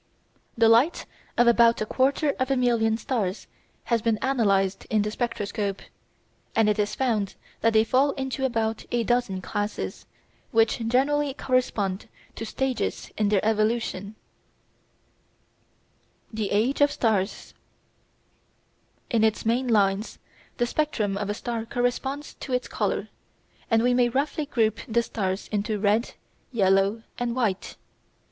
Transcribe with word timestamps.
The 0.57 0.67
light 0.67 1.05
of 1.37 1.45
about 1.45 1.79
a 1.79 1.85
quarter 1.85 2.33
of 2.39 2.49
a 2.49 2.57
million 2.57 2.97
stars 2.97 3.45
has 3.83 4.01
been 4.01 4.17
analysed 4.23 4.85
in 4.89 5.03
the 5.03 5.11
spectroscope, 5.11 5.79
and 6.55 6.67
it 6.67 6.79
is 6.79 6.95
found 6.95 7.35
that 7.59 7.73
they 7.73 7.83
fall 7.83 8.09
into 8.13 8.43
about 8.43 8.83
a 8.89 9.03
dozen 9.03 9.41
classes 9.43 10.07
which 10.49 10.79
generally 10.87 11.35
correspond 11.35 12.09
to 12.35 12.47
stages 12.47 13.11
in 13.15 13.29
their 13.29 13.45
evolution 13.45 14.15
(Fig. 16.33 16.47
21). 16.49 16.49
The 16.49 16.51
Age 16.51 16.81
of 16.81 16.91
Stars 16.91 17.53
In 19.11 19.23
its 19.23 19.45
main 19.45 19.67
lines 19.67 20.17
the 20.57 20.65
spectrum 20.65 21.15
of 21.15 21.29
a 21.29 21.35
star 21.35 21.63
corresponds 21.63 22.33
to 22.39 22.53
its 22.53 22.67
colour, 22.67 23.09
and 23.69 23.83
we 23.83 23.93
may 23.93 24.09
roughly 24.09 24.47
group 24.47 24.79
the 24.87 25.03
stars 25.03 25.47
into 25.49 25.77
red, 25.77 26.15
yellow, 26.51 27.03
and 27.19 27.35
white. 27.35 27.75